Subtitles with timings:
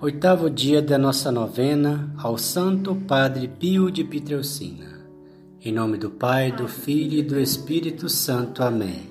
[0.00, 5.06] Oitavo dia da nossa novena ao Santo Padre Pio de Pietrelcina.
[5.64, 8.62] Em nome do Pai, do Filho e do Espírito Santo.
[8.62, 9.02] Amém.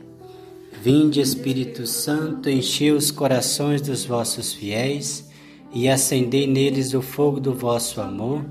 [0.81, 5.31] Vinde, Espírito Santo, enchei os corações dos vossos fiéis
[5.73, 8.45] e acendei neles o fogo do vosso amor.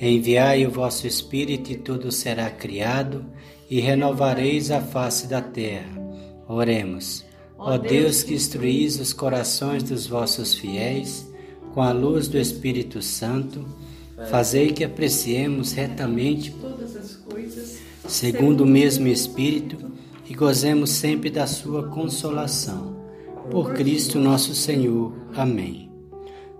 [0.00, 3.24] Enviai o vosso Espírito e tudo será criado
[3.70, 5.92] e renovareis a face da terra.
[6.48, 7.24] Oremos.
[7.58, 11.27] Ó Deus que instruís os corações dos vossos fiéis,
[11.78, 13.64] com a luz do Espírito Santo,
[14.28, 17.78] fazei que apreciemos retamente todas as coisas,
[18.08, 19.76] segundo o mesmo Espírito,
[20.28, 22.96] e gozemos sempre da sua consolação.
[23.48, 25.12] Por Cristo nosso Senhor.
[25.36, 25.88] Amém.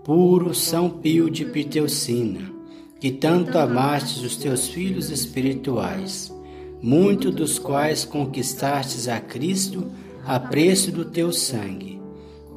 [0.05, 2.49] Puro São Pio de Piteucina,
[2.97, 6.33] que tanto amastes os teus filhos espirituais,
[6.81, 9.85] muito dos quais conquistastes a Cristo
[10.25, 11.99] a preço do teu sangue.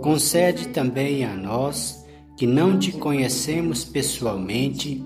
[0.01, 2.02] Concede também a nós,
[2.43, 5.01] que não te conhecemos pessoalmente,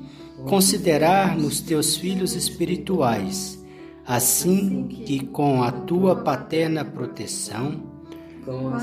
[0.49, 3.63] considerarmos teus filhos espirituais,
[4.07, 7.83] assim que com a tua paterna proteção,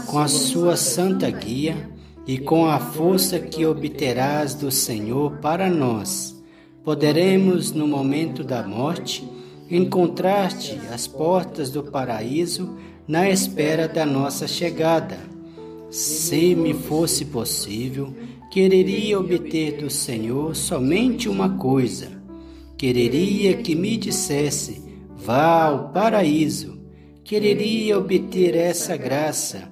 [0.06, 1.90] com a sua santa guia
[2.28, 6.40] e com a força que obterás do Senhor para nós,
[6.84, 9.28] poderemos no momento da morte
[9.68, 15.18] encontrar-te às portas do paraíso na espera da nossa chegada.
[15.90, 18.14] Se me fosse possível,
[18.54, 22.22] quereria obter do Senhor somente uma coisa.
[22.78, 24.80] Quereria que me dissesse:
[25.18, 26.80] vá ao paraíso.
[27.24, 29.72] Quereria obter essa graça.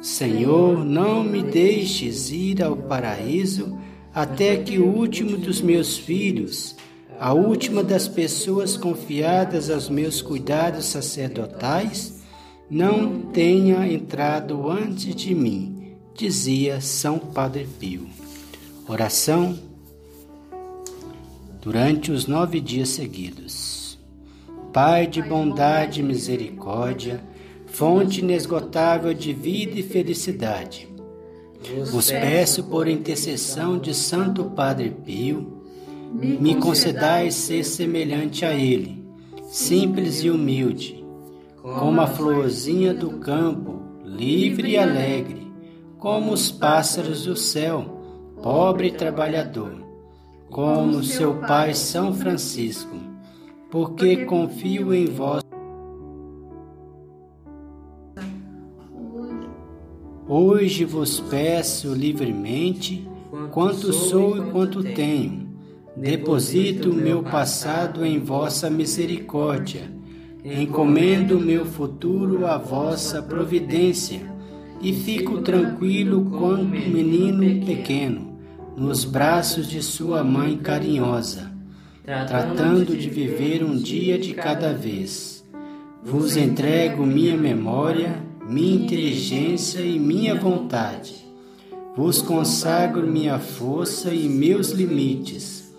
[0.00, 3.76] Senhor, não me deixes ir ao paraíso
[4.14, 6.76] até que o último dos meus filhos,
[7.18, 12.22] a última das pessoas confiadas aos meus cuidados sacerdotais,
[12.70, 18.19] não tenha entrado antes de mim, dizia São Padre Pio.
[18.90, 19.56] Oração
[21.62, 23.96] durante os nove dias seguidos.
[24.72, 27.22] Pai de bondade e misericórdia,
[27.66, 30.88] fonte inesgotável de vida e felicidade,
[31.92, 35.62] vos peço por intercessão de Santo Padre Pio,
[36.12, 39.04] me concedais ser semelhante a ele,
[39.52, 41.06] simples e humilde,
[41.62, 45.46] como a florzinha do campo, livre e alegre,
[45.96, 47.99] como os pássaros do céu
[48.42, 49.72] pobre trabalhador,
[50.48, 52.96] como seu pai São Francisco,
[53.70, 55.42] porque confio em vós.
[60.26, 63.06] Hoje vos peço livremente
[63.50, 65.48] quanto sou e quanto tenho.
[65.96, 69.92] Deposito o meu passado em vossa misericórdia.
[70.42, 74.22] Encomendo o meu futuro à vossa providência
[74.80, 78.29] e fico tranquilo quanto menino pequeno
[78.76, 81.50] nos braços de sua mãe carinhosa,
[82.04, 85.44] tratando de viver um dia de cada vez.
[86.02, 91.14] Vos entrego minha memória, minha inteligência e minha vontade.
[91.96, 95.74] Vos consagro minha força e meus limites.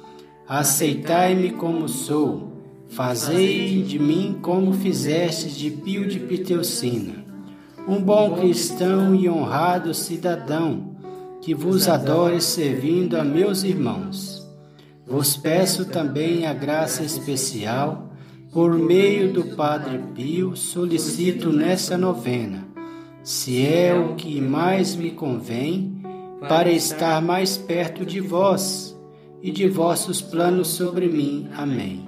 [0.48, 2.52] Aceitai-me como sou,
[2.90, 7.26] fazei de mim como fizestes de Pio de Piteucina,
[7.88, 10.91] um bom cristão e honrado cidadão
[11.42, 14.48] que vos adore servindo a meus irmãos.
[15.06, 18.10] Vos peço também a graça especial,
[18.54, 22.68] por meio do Padre Pio, solicito nessa novena,
[23.24, 26.00] se é o que mais me convém,
[26.48, 28.98] para estar mais perto de vós
[29.42, 31.48] e de vossos planos sobre mim.
[31.56, 32.08] Amém.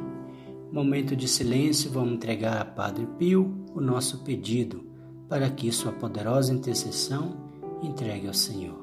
[0.71, 4.83] Momento de silêncio, vamos entregar a Padre Pio o nosso pedido,
[5.29, 7.37] para que sua poderosa intercessão
[7.81, 8.82] entregue ao Senhor.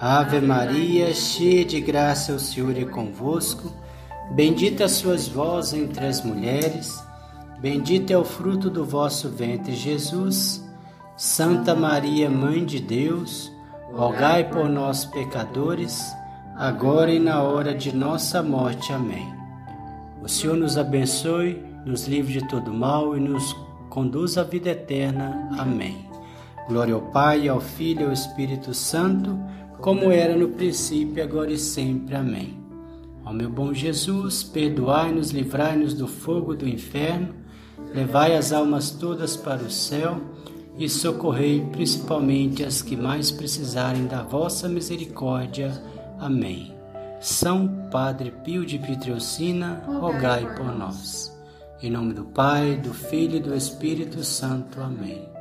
[0.00, 3.72] Ave Maria, cheia de graça, o Senhor é convosco.
[4.32, 7.00] Bendita sois vós entre as mulheres,
[7.60, 10.64] bendito é o fruto do vosso ventre, Jesus.
[11.16, 13.52] Santa Maria, Mãe de Deus,
[13.92, 16.02] rogai por nós, pecadores,
[16.56, 18.92] agora e na hora de nossa morte.
[18.92, 19.32] Amém.
[20.20, 23.54] O Senhor nos abençoe, nos livre de todo mal e nos
[23.90, 25.48] conduz à vida eterna.
[25.56, 26.08] Amém.
[26.66, 29.38] Glória ao Pai, ao Filho e ao Espírito Santo,
[29.80, 32.14] como era no princípio, agora e sempre.
[32.14, 32.58] Amém.
[33.24, 37.34] Ó meu bom Jesus, perdoai-nos, livrai-nos do fogo do inferno,
[37.94, 40.20] levai as almas todas para o céu
[40.76, 45.72] e socorrei principalmente as que mais precisarem da vossa misericórdia.
[46.18, 46.74] Amém.
[47.20, 51.34] São Padre Pio de Pietrelcina, rogai por nós.
[51.82, 54.80] Em nome do Pai, do Filho e do Espírito Santo.
[54.80, 55.33] Amém.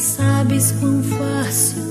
[0.00, 1.84] Sabes quão facilmente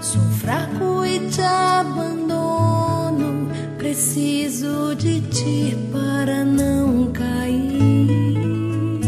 [0.00, 3.48] sou fraco e te abandono.
[3.76, 9.00] Preciso de ti para não cair.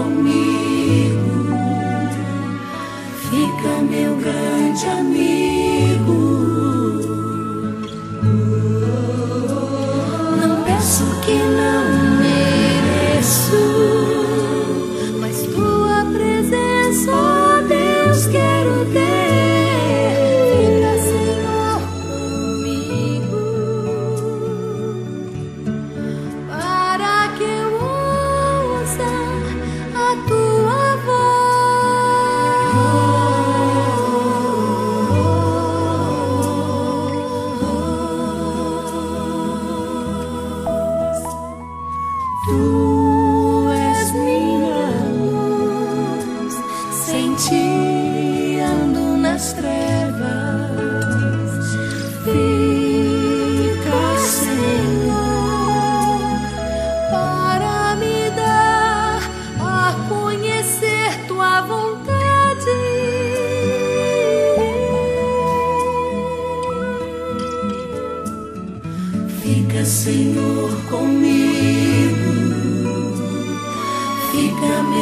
[0.04, 1.46] comigo,
[3.30, 6.14] fica meu grande amigo.
[10.40, 11.63] Não peço que não.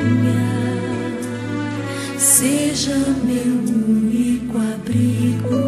[2.19, 5.61] Seja meu único abrigo.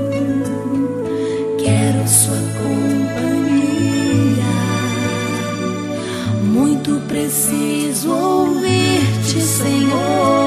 [1.59, 2.85] Quero sua companhia.
[6.43, 10.44] Muito preciso ouvir-te, Senhor.